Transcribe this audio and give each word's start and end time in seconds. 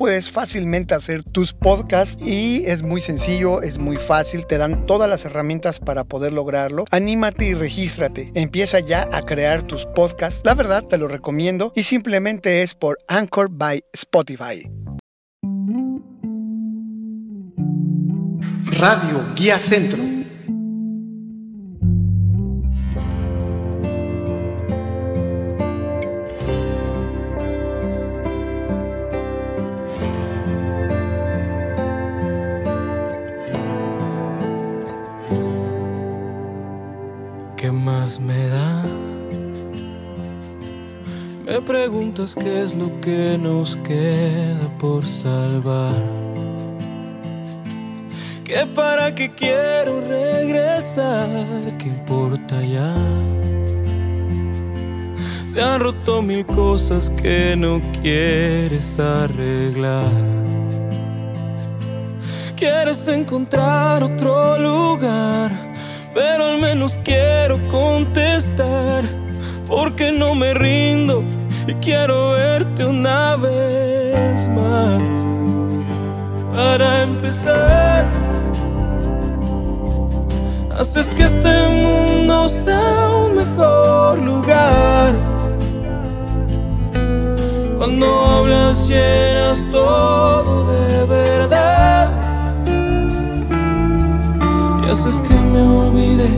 puedes 0.00 0.30
fácilmente 0.30 0.94
hacer 0.94 1.22
tus 1.22 1.52
podcasts 1.52 2.22
y 2.24 2.64
es 2.64 2.82
muy 2.82 3.02
sencillo, 3.02 3.60
es 3.60 3.76
muy 3.76 3.96
fácil, 3.96 4.46
te 4.46 4.56
dan 4.56 4.86
todas 4.86 5.10
las 5.10 5.26
herramientas 5.26 5.78
para 5.78 6.04
poder 6.04 6.32
lograrlo. 6.32 6.86
Anímate 6.90 7.44
y 7.44 7.52
regístrate. 7.52 8.32
Empieza 8.32 8.80
ya 8.80 9.06
a 9.12 9.20
crear 9.20 9.62
tus 9.62 9.84
podcasts. 9.84 10.40
La 10.42 10.54
verdad 10.54 10.84
te 10.84 10.96
lo 10.96 11.06
recomiendo 11.06 11.74
y 11.76 11.82
simplemente 11.82 12.62
es 12.62 12.74
por 12.74 12.98
Anchor 13.08 13.50
by 13.50 13.84
Spotify. 13.92 14.70
Radio 18.78 19.22
Guía 19.36 19.58
Centro. 19.58 20.19
Preguntas 42.10 42.34
qué 42.34 42.62
es 42.62 42.74
lo 42.74 43.00
que 43.00 43.38
nos 43.38 43.76
queda 43.76 44.68
por 44.78 45.04
salvar. 45.04 45.94
Que 48.44 48.66
para 48.74 49.14
qué 49.14 49.32
quiero 49.32 50.00
regresar, 50.00 51.28
¿qué 51.78 51.88
importa 51.88 52.60
ya? 52.62 52.94
Se 55.46 55.60
han 55.62 55.80
roto 55.80 56.22
mil 56.22 56.44
cosas 56.46 57.10
que 57.10 57.54
no 57.56 57.80
quieres 58.02 58.98
arreglar. 58.98 60.10
Quieres 62.56 63.06
encontrar 63.08 64.02
otro 64.02 64.58
lugar, 64.58 65.50
pero 66.12 66.46
al 66.46 66.60
menos 66.60 66.98
quiero 67.04 67.58
contestar, 67.68 69.04
porque 69.68 70.10
no 70.12 70.34
me 70.34 70.54
rindo 70.54 71.22
y 71.66 71.74
quiero 71.74 72.32
verte 72.32 72.84
una 72.84 73.36
vez 73.36 74.48
más. 74.48 75.00
Para 76.54 77.02
empezar, 77.02 78.06
haces 80.78 81.06
que 81.08 81.24
este 81.24 81.68
mundo 81.68 82.48
sea 82.48 83.08
un 83.24 83.36
mejor 83.36 84.18
lugar. 84.18 85.14
Cuando 87.78 88.06
hablas 88.06 88.86
llenas 88.88 89.66
todo 89.70 90.70
de 90.70 91.04
verdad 91.06 92.10
y 94.82 94.90
haces 94.90 95.20
que 95.20 95.34
me 95.34 95.62
olvide 95.62 96.28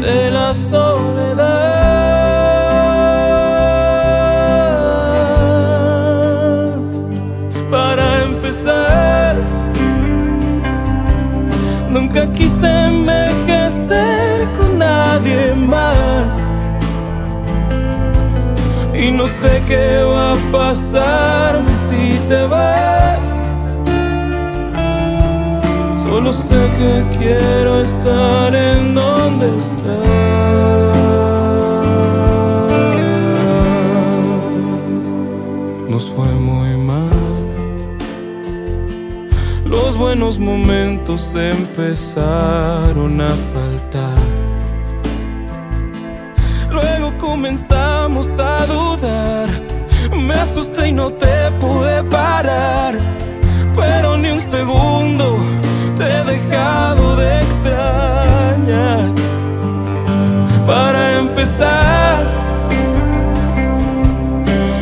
de 0.00 0.30
la 0.30 0.54
soledad. 0.54 1.67
Sé 19.40 19.62
qué 19.66 20.02
va 20.02 20.32
a 20.32 20.36
pasarme 20.52 21.72
si 21.88 22.18
te 22.28 22.46
vas. 22.46 23.26
Solo 26.02 26.32
sé 26.32 26.60
que 26.78 27.18
quiero 27.18 27.80
estar 27.80 28.54
en 28.54 28.94
donde 28.94 29.56
estás. 29.56 31.08
Nos 35.88 36.10
fue 36.10 36.28
muy 36.28 36.76
mal. 36.76 37.28
Los 39.64 39.96
buenos 39.96 40.38
momentos 40.38 41.34
empezaron 41.34 43.20
a 43.20 43.28
faltar. 43.52 44.28
Luego 46.70 47.16
comenzamos 47.18 48.26
a 48.38 48.66
dudar. 48.66 48.97
Me 50.12 50.34
asusté 50.34 50.88
y 50.88 50.92
no 50.92 51.10
te 51.12 51.50
pude 51.60 52.02
parar. 52.04 52.98
Pero 53.74 54.16
ni 54.16 54.30
un 54.30 54.40
segundo 54.40 55.38
te 55.96 56.04
he 56.04 56.24
dejado 56.24 57.16
de 57.16 57.40
extrañar. 57.42 59.12
Para 60.66 61.18
empezar, 61.18 62.26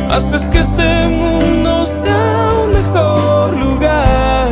haces 0.09 0.41
que 0.51 0.59
este 0.59 1.07
mundo 1.07 1.85
sea 2.03 2.49
un 2.63 2.73
mejor 2.73 3.55
lugar. 3.55 4.47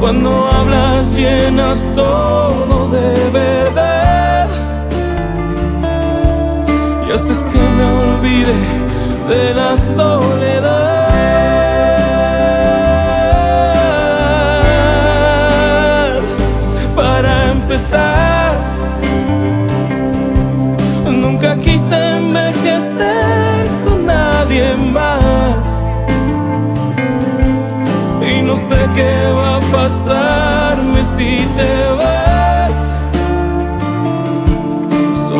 Cuando 0.00 0.30
hablas 0.46 1.14
llenas 1.14 1.88
todo 1.94 2.77
me 7.78 7.84
olvide 7.84 8.54
de 9.28 9.54
la 9.54 9.76
soledad. 9.76 10.98
Para 16.96 17.32
empezar, 17.52 18.56
nunca 21.06 21.56
quise 21.66 21.96
envejecer 22.16 23.60
con 23.84 24.06
nadie 24.06 24.74
más. 24.98 25.82
Y 28.30 28.42
no 28.42 28.54
sé 28.56 28.78
qué 28.96 29.12
va 29.38 29.47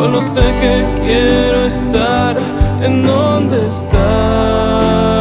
Solo 0.08 0.22
sé 0.22 0.40
que 0.58 1.02
quiero 1.02 1.66
estar 1.66 2.34
en 2.80 3.02
donde 3.02 3.66
estás. 3.66 5.17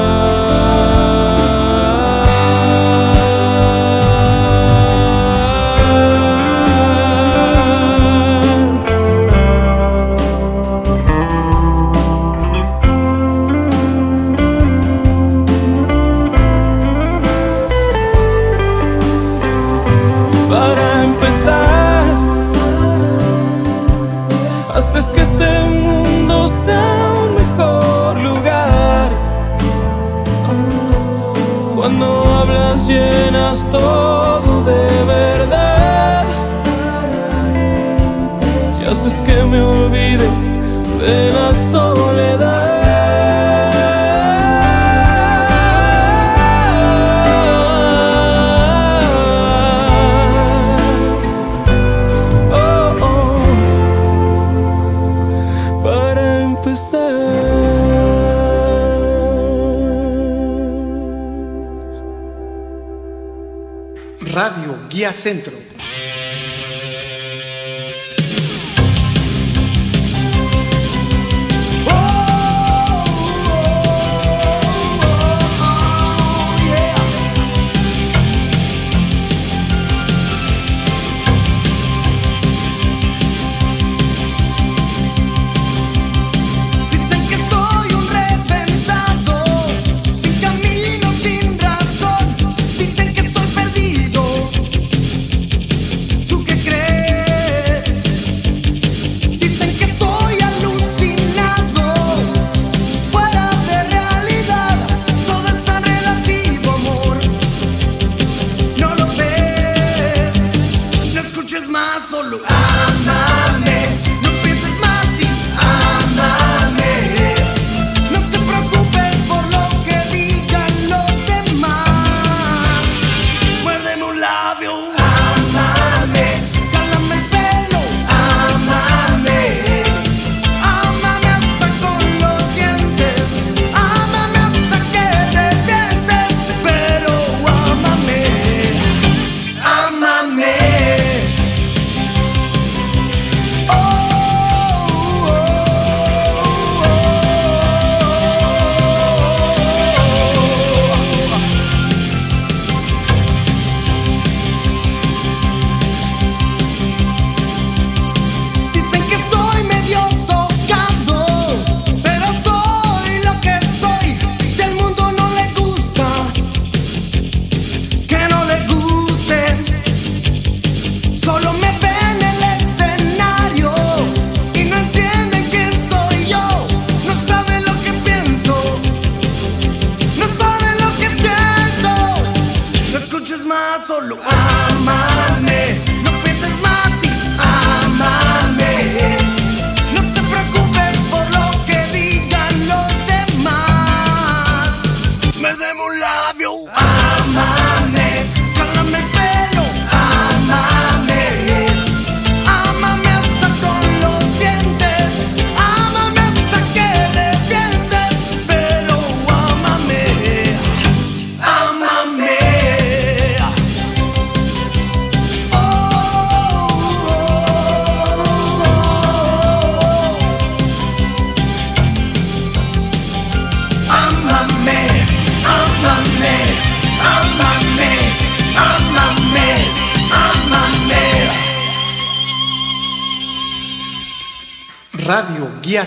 Centro. 65.17 65.56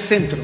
Centro. 0.00 0.39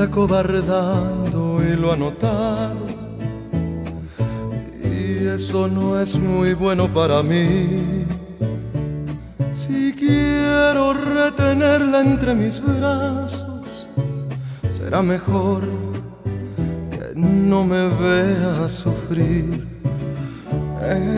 Acobardando 0.00 1.62
y 1.62 1.76
lo 1.76 1.92
ha 1.92 1.96
notado. 1.96 2.86
Y 4.82 5.28
eso 5.28 5.68
no 5.68 6.00
es 6.00 6.18
muy 6.18 6.54
bueno 6.54 6.88
para 6.88 7.22
mí. 7.22 8.04
Si 9.54 9.92
quiero 9.92 10.92
retenerla 10.92 12.00
entre 12.00 12.34
mis 12.34 12.60
brazos, 12.60 13.86
será 14.70 15.02
mejor 15.02 15.62
que 16.90 17.12
no 17.14 17.64
me 17.64 17.86
vea 17.86 18.68
sufrir. 18.68 19.64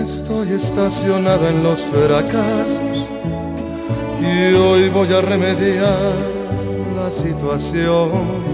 Estoy 0.01 0.53
estacionado 0.53 1.49
en 1.49 1.63
los 1.63 1.81
fracasos 1.85 3.09
y 4.21 4.55
hoy 4.55 4.89
voy 4.91 5.13
a 5.13 5.23
remediar 5.23 6.13
la 6.97 7.11
situación. 7.11 8.54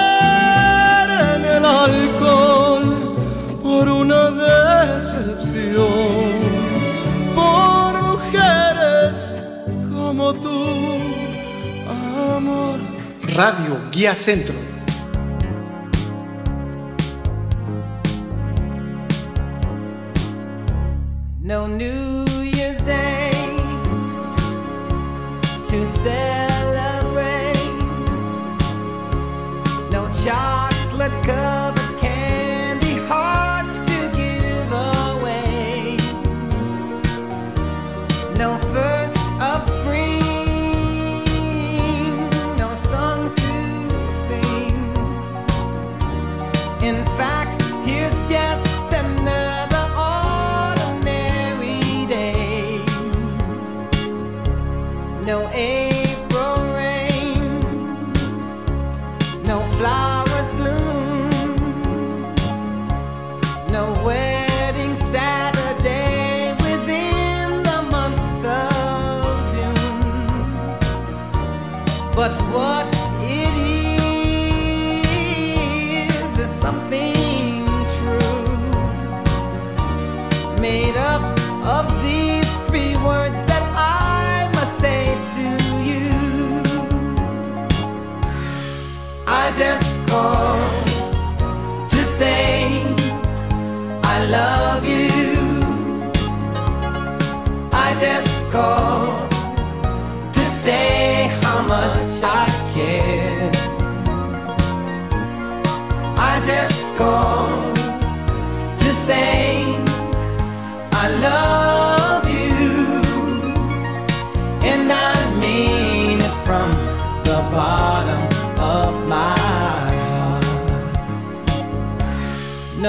alcohol 1.71 2.85
por 3.63 3.87
una 3.87 4.31
decepción, 4.97 5.87
por 7.33 8.01
mujeres 8.03 9.17
como 9.91 10.33
tú, 10.33 10.97
amor. 12.35 12.79
Radio 13.35 13.77
Guía 13.91 14.15
Centro. 14.15 14.70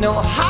know 0.00 0.14
how 0.22 0.49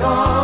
call. 0.00 0.39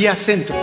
guía 0.00 0.16
centro. 0.16 0.59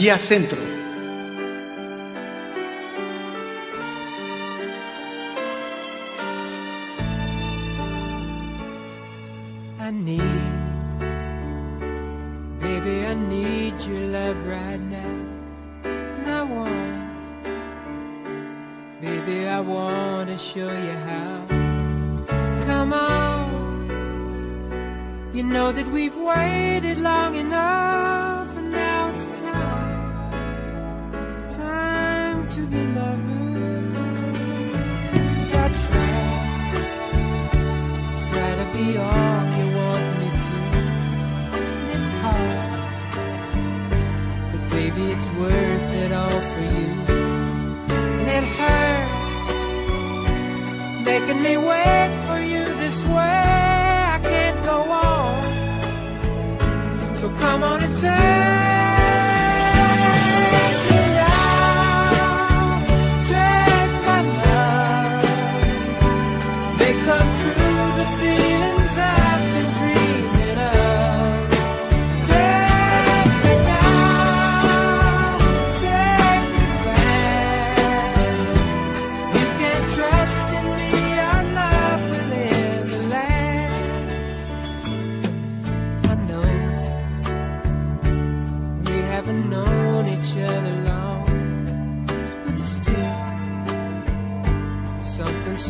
Guía 0.00 0.18
Centro. 0.18 0.69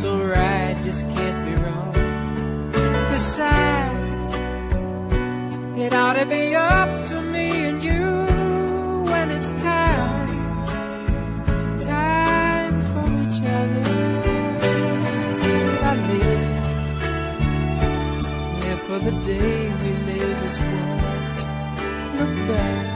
so 0.01 0.17
right 0.17 0.81
just 0.83 1.07
can't 1.11 1.45
be 1.45 1.53
wrong. 1.63 1.93
Besides, 3.11 4.21
it 5.79 5.95
ought 5.95 6.15
to 6.15 6.25
be 6.25 6.55
up 6.55 7.07
to 7.09 7.21
me 7.21 7.67
and 7.69 7.85
you 7.85 9.05
when 9.13 9.31
it's 9.31 9.53
time, 9.63 10.67
time 11.83 12.77
for 12.93 13.07
each 13.25 13.41
other. 13.59 13.89
I 15.91 15.93
live, 16.11 16.51
live 18.65 18.81
for 18.89 18.99
the 19.01 19.15
day 19.33 19.61
we 19.83 19.91
live 20.11 20.39
as 20.49 20.57
one. 20.79 21.25
Look 22.19 22.35
back, 22.49 22.87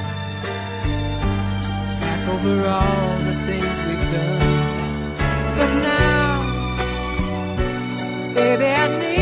back 2.01 2.23
over 2.35 2.67
all. 2.67 3.14
baby, 8.57 8.71
I 8.71 8.99
need. 8.99 9.14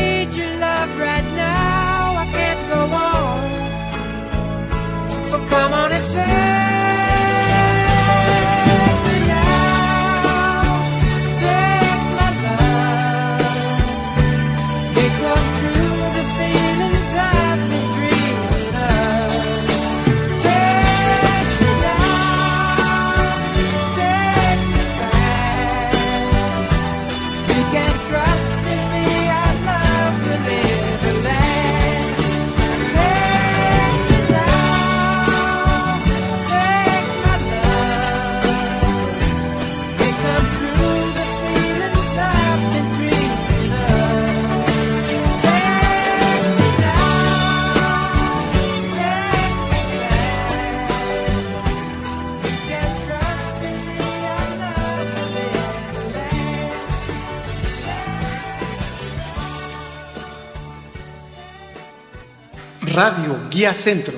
Radio 62.92 63.48
Guía 63.50 63.72
Centro. 63.72 64.12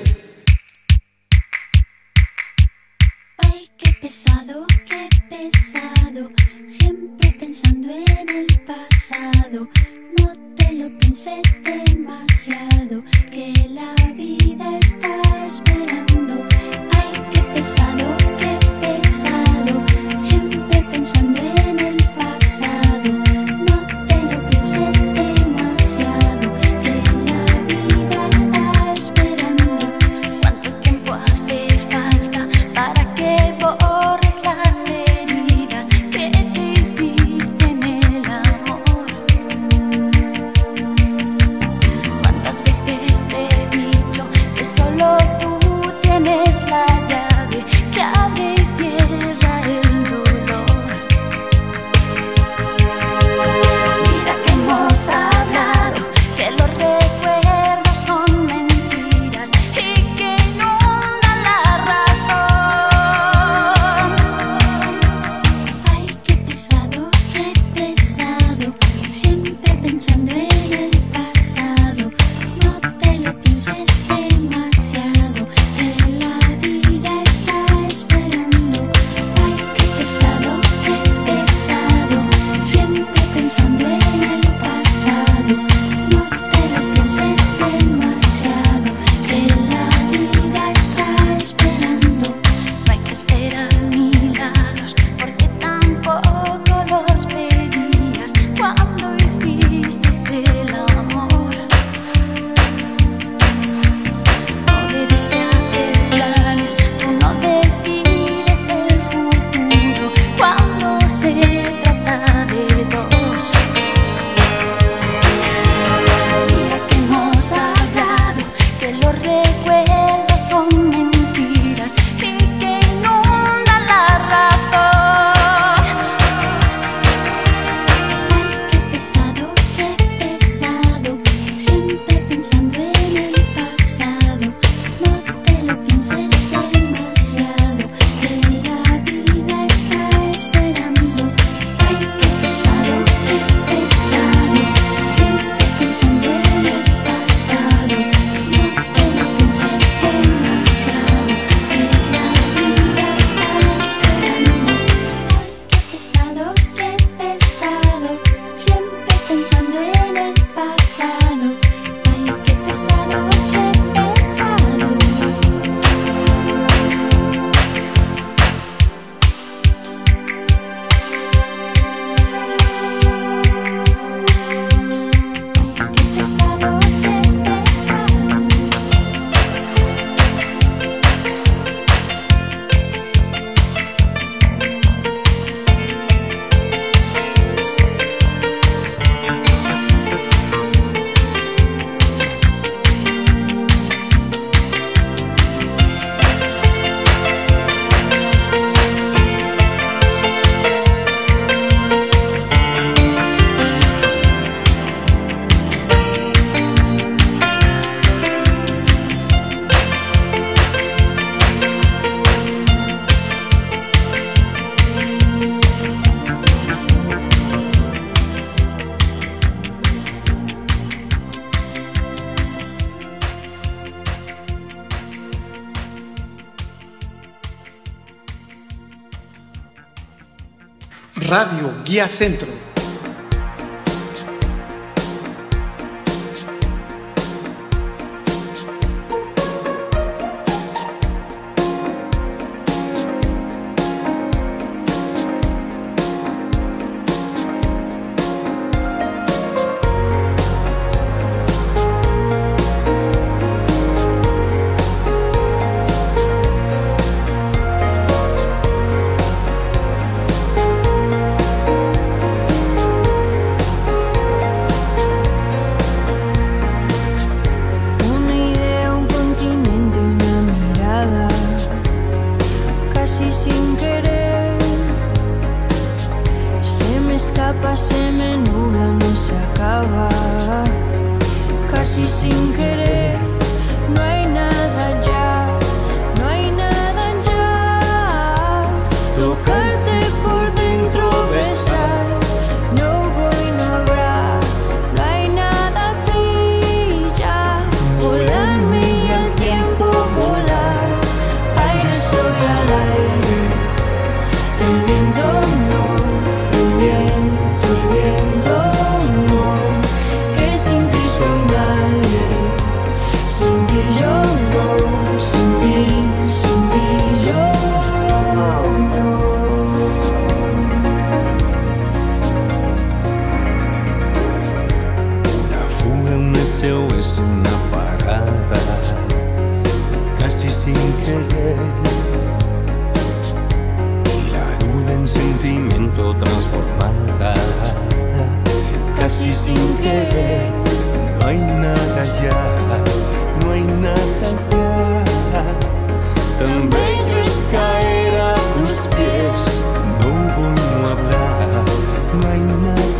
Radio 231.27 231.71
Guía 231.83 232.07
Centro. 232.07 232.54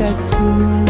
Nada 0.05 0.13
tuya. 0.29 0.84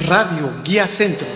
Radio 0.00 0.50
Guía 0.62 0.86
Centro. 0.88 1.35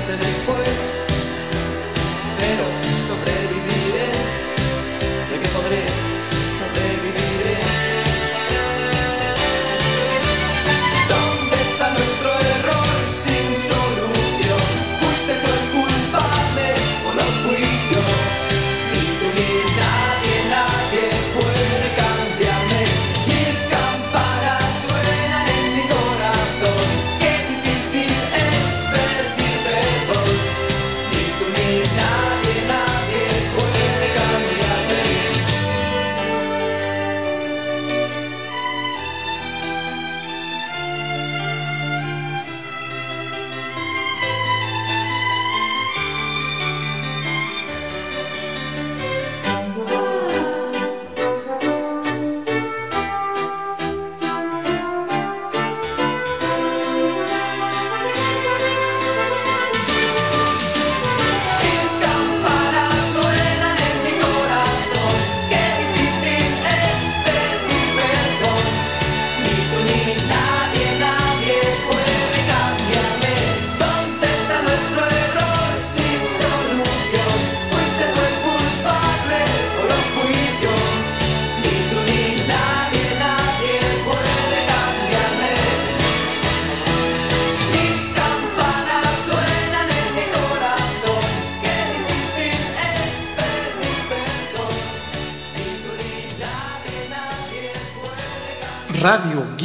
Atormentarse 0.00 0.16
después, 0.16 0.96
pero 2.38 2.64
sobreviviré, 3.06 4.10
sé 5.18 5.38
que 5.38 5.48
podré, 5.48 5.99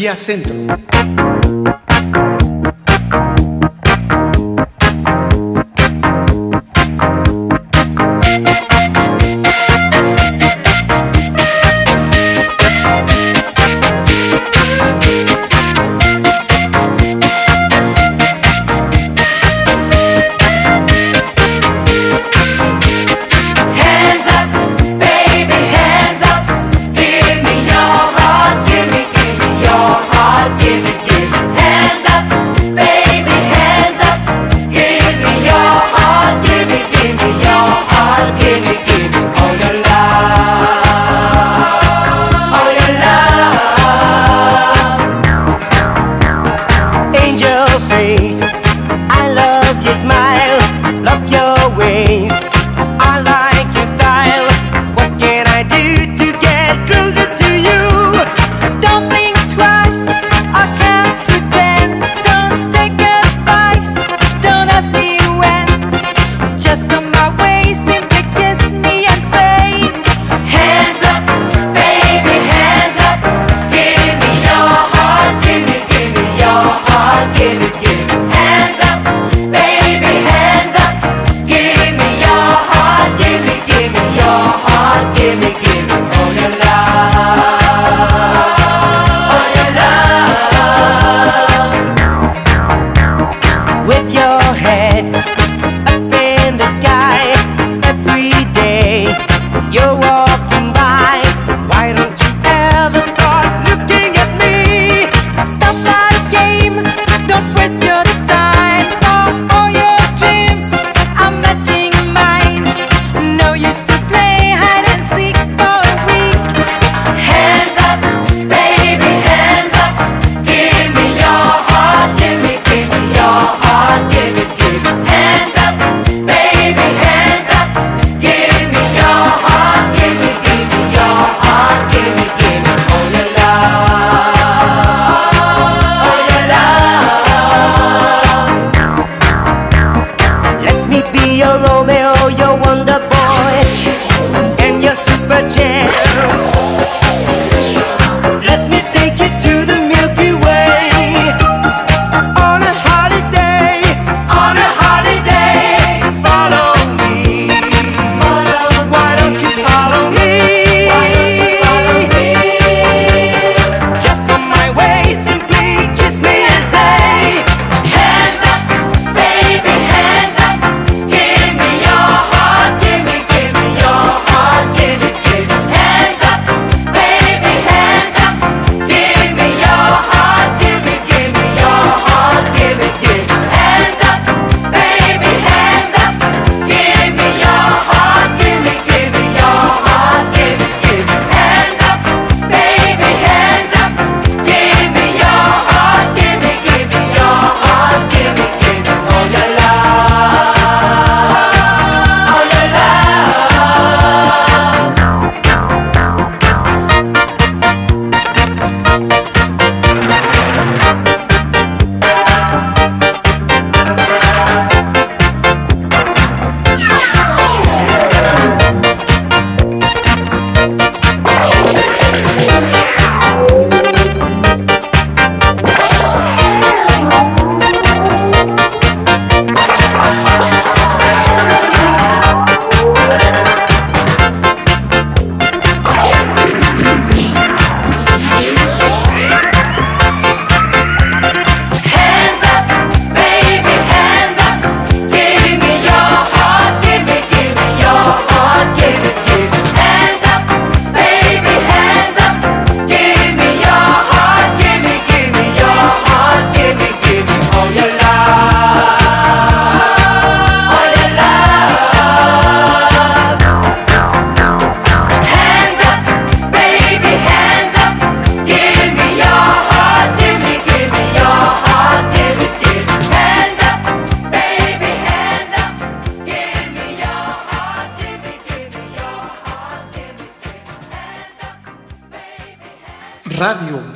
Guía 0.06 0.16
Centro. 0.16 0.85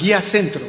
Guía 0.09 0.23
Centro. 0.23 0.68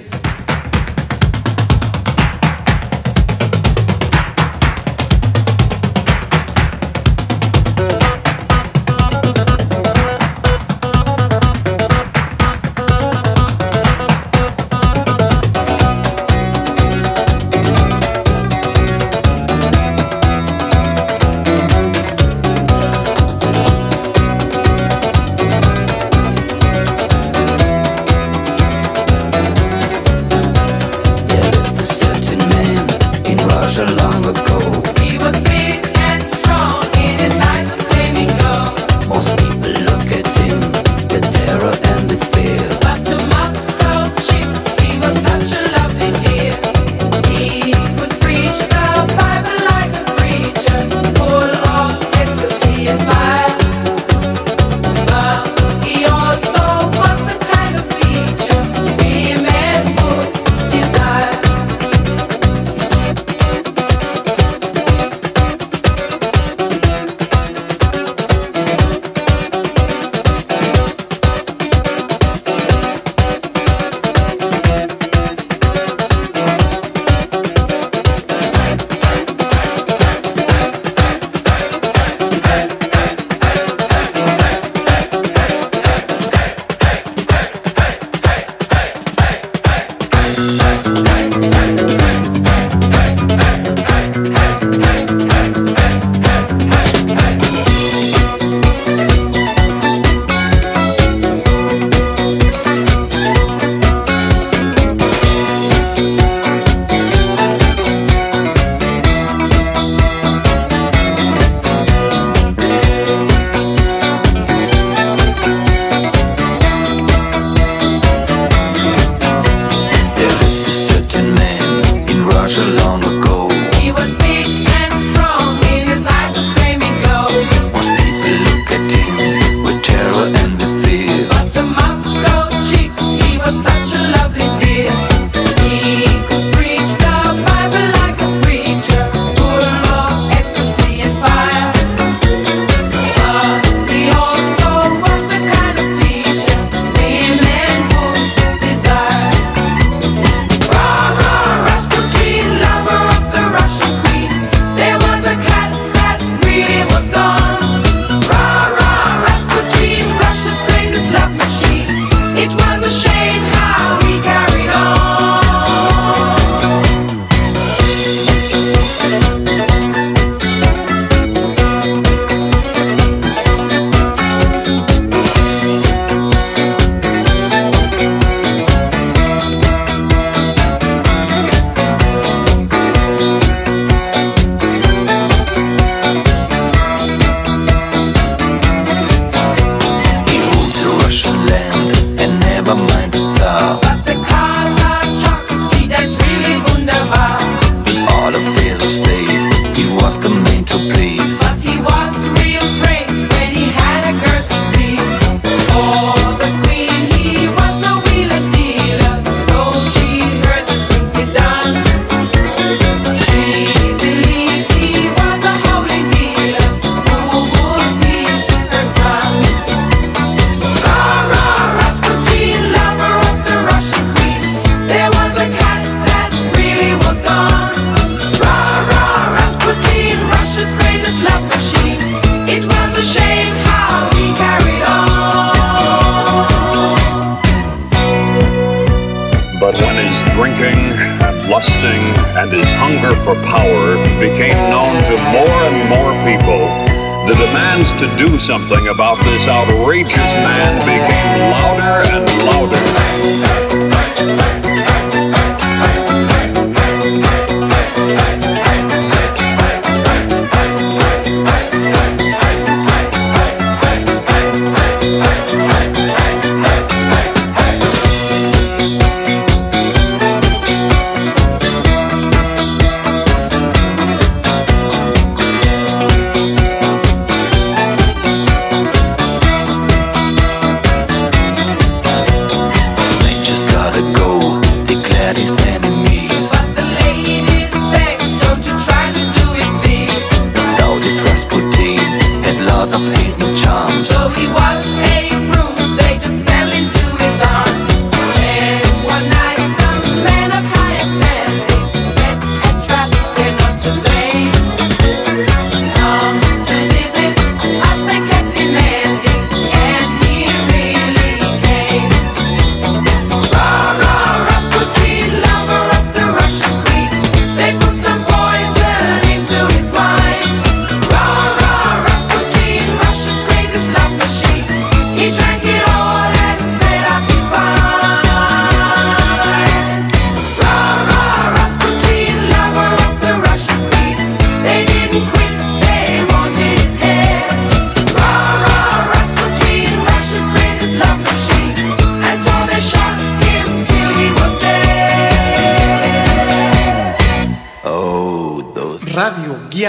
mom. 293.80 294.00
So 294.02 294.28
he 294.30 294.46
was 294.46 294.92
a 294.92 295.29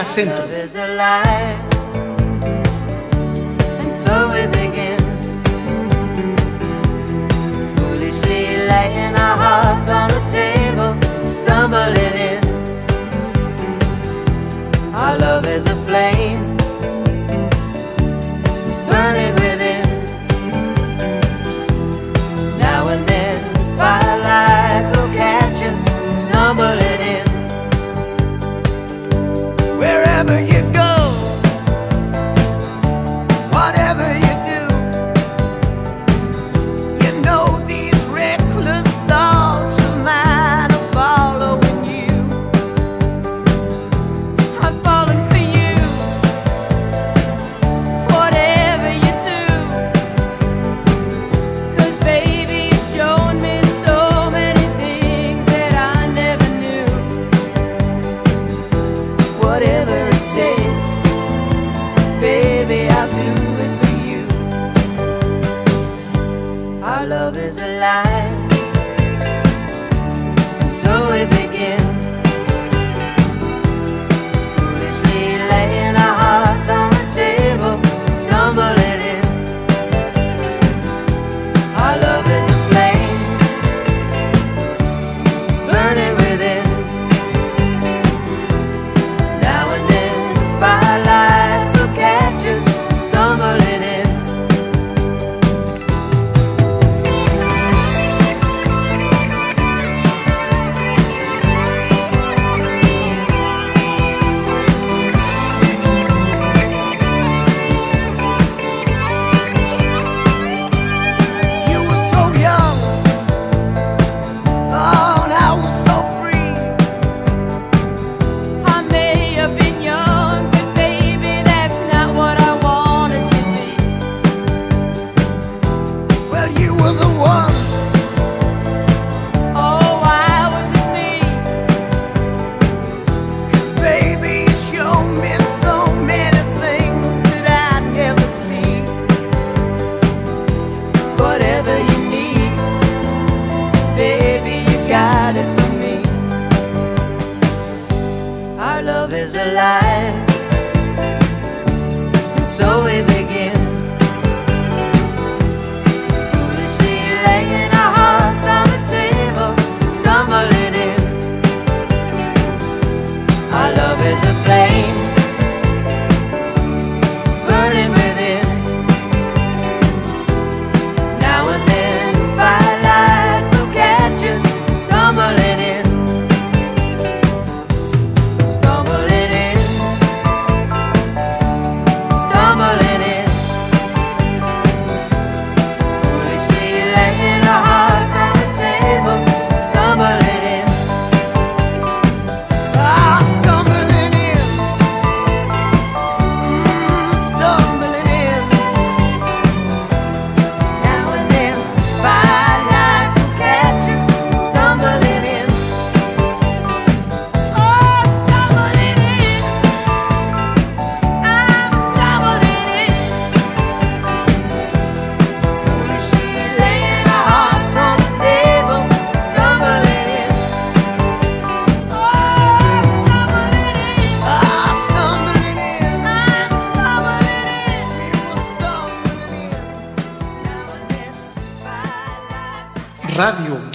Guía 0.02 0.06
Centro. 0.06 0.46
Is 67.52 67.62
alive, 67.62 68.11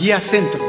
Guía 0.07 0.21
Centro. 0.21 0.66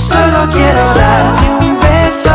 Solo 0.00 0.46
quiero 0.50 0.82
darte 0.94 1.44
un 1.60 1.78
beso, 1.78 2.30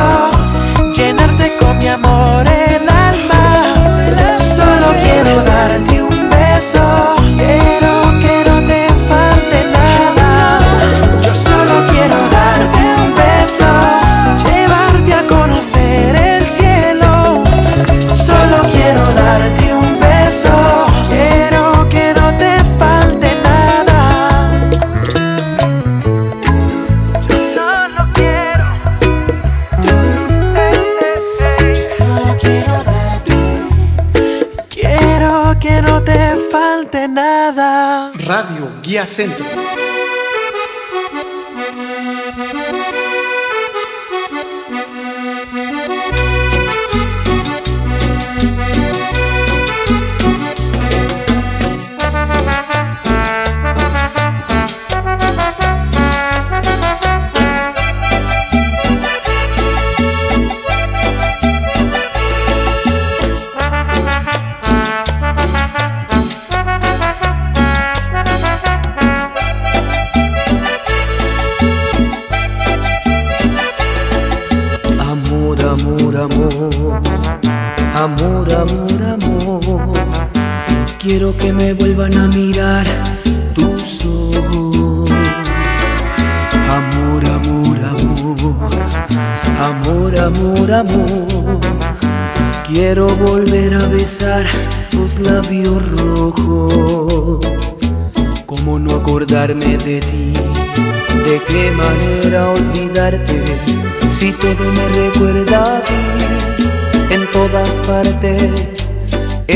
Centro. 39.16 39.55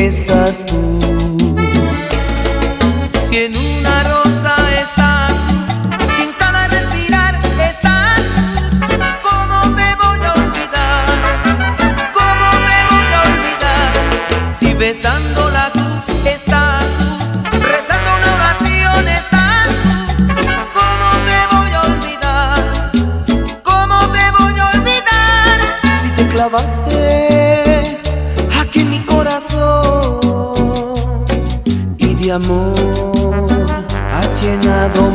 Estás 0.09 0.65
tú. 0.65 0.99
Si 3.29 3.37
en 3.37 3.55
una 3.55 3.68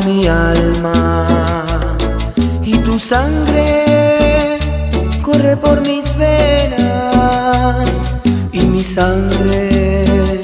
mi 0.05 0.27
alma 0.27 1.23
y 2.63 2.77
tu 2.77 2.99
sangre 2.99 4.57
corre 5.23 5.57
por 5.57 5.81
mis 5.81 6.15
venas 6.17 7.87
y 8.51 8.59
mi 8.67 8.83
sangre 8.83 10.41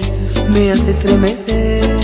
me 0.50 0.72
hace 0.72 0.92
estremecer. 0.92 2.02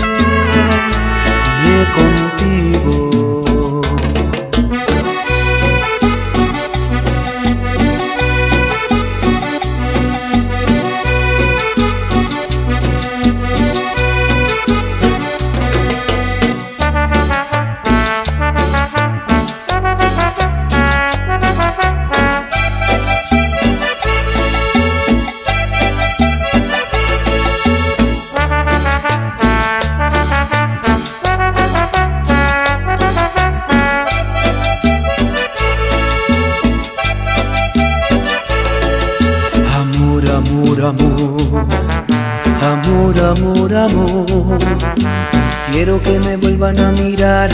Vuelvan 46.72 46.80
a 46.80 47.02
mirar 47.02 47.48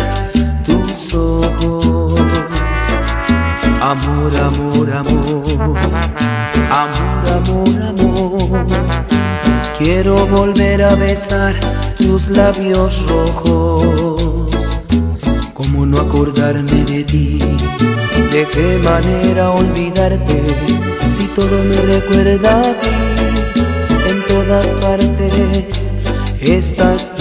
tus 0.65 1.15
ojos. 1.15 2.21
Amor, 3.81 4.33
amor, 4.37 4.91
amor, 4.93 5.45
amor, 6.71 7.29
amor, 7.29 7.83
amor. 7.83 8.67
Quiero 9.79 10.27
volver 10.27 10.83
a 10.83 10.95
besar 10.95 11.55
tus 11.99 12.31
labios 12.31 13.07
rojos. 13.07 14.81
¿Cómo 15.53 15.87
no 15.87 16.01
acordarme 16.01 16.85
de 16.85 17.05
ti? 17.05 17.39
¿De 18.33 18.47
qué 18.53 18.81
manera 18.83 19.51
olvidarte? 19.51 20.43
Si 21.09 21.27
todo 21.29 21.63
me 21.65 21.77
recuerda 21.93 22.61
a 22.61 22.63
ti, 22.63 22.89
en 24.09 24.23
todas 24.27 24.67
partes 24.75 25.93
estás. 26.41 27.14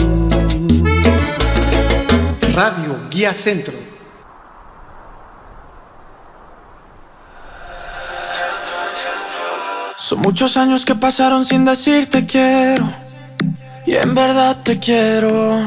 Radio 2.54 2.96
Guía 3.10 3.34
Centro. 3.34 3.74
Son 9.98 10.20
muchos 10.20 10.56
años 10.56 10.86
que 10.86 10.94
pasaron 10.94 11.46
sin 11.46 11.66
decirte 11.66 12.28
quiero. 12.28 12.94
Y 13.88 13.96
en 13.96 14.14
verdad 14.14 14.62
te 14.62 14.78
quiero. 14.78 15.60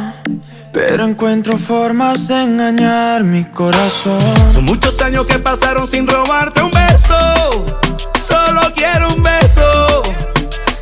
Pero 0.72 1.06
encuentro 1.06 1.58
formas 1.58 2.28
de 2.28 2.42
engañar 2.44 3.24
mi 3.24 3.44
corazón. 3.46 4.20
Son 4.48 4.64
muchos 4.64 5.00
años 5.02 5.26
que 5.26 5.40
pasaron 5.40 5.88
sin 5.88 6.06
robarte 6.06 6.62
un 6.62 6.70
beso. 6.70 7.88
Solo 8.20 8.60
quiero 8.76 9.08
un 9.12 9.24
beso. 9.24 10.02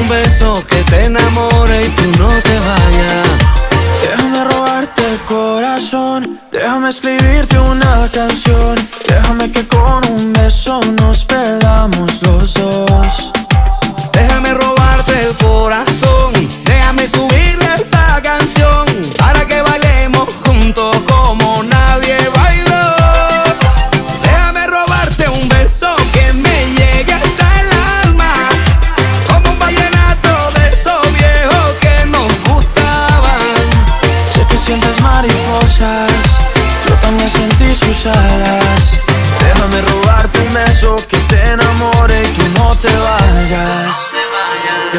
un 0.00 0.08
beso 0.08 0.62
que 0.66 0.82
te 0.84 1.04
enamore 1.04 1.86
y 1.86 1.88
tú 1.90 2.18
no 2.18 2.28
te 2.42 2.58
vayas. 2.58 3.28
Déjame 4.02 4.44
robarte 4.44 5.02
el 5.12 5.18
corazón, 5.20 6.40
déjame 6.52 6.90
escribirte 6.90 7.58
una 7.58 8.08
canción, 8.12 8.74
déjame 9.08 9.50
que 9.50 9.66
con 9.66 10.06
un 10.10 10.32
beso 10.32 10.80
nos 11.00 11.24
perdamos 11.24 12.22
los 12.22 12.35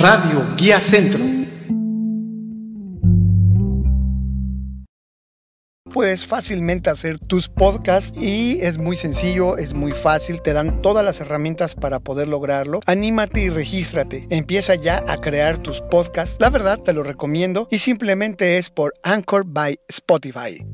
Radio 0.00 0.44
Guía 0.56 0.78
Centro. 0.80 1.18
Puedes 5.92 6.24
fácilmente 6.24 6.88
hacer 6.88 7.18
tus 7.18 7.48
podcasts 7.48 8.16
y 8.16 8.60
es 8.60 8.78
muy 8.78 8.96
sencillo, 8.96 9.56
es 9.56 9.74
muy 9.74 9.90
fácil, 9.90 10.40
te 10.40 10.52
dan 10.52 10.82
todas 10.82 11.04
las 11.04 11.20
herramientas 11.20 11.74
para 11.74 11.98
poder 11.98 12.28
lograrlo. 12.28 12.78
Anímate 12.86 13.40
y 13.40 13.48
regístrate. 13.48 14.28
Empieza 14.30 14.76
ya 14.76 15.02
a 15.08 15.20
crear 15.20 15.58
tus 15.58 15.80
podcasts. 15.80 16.36
La 16.38 16.50
verdad 16.50 16.78
te 16.78 16.92
lo 16.92 17.02
recomiendo 17.02 17.66
y 17.68 17.78
simplemente 17.78 18.58
es 18.58 18.70
por 18.70 18.94
Anchor 19.02 19.44
by 19.46 19.80
Spotify. 19.88 20.64